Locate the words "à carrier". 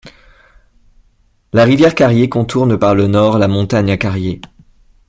3.91-4.41